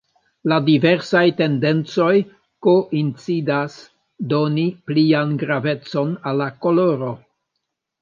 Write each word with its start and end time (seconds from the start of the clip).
La 0.51 0.55
diversaj 0.69 1.21
tendencoj 1.41 2.15
koincidas 2.69 3.77
doni 4.35 4.67
plian 4.91 5.39
gravecon 5.47 6.19
al 6.33 6.45
la 6.45 6.53
koloro. 6.67 7.17